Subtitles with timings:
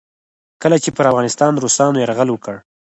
[0.61, 2.55] کله چې پر افغانستان روسانو یرغل وکړ.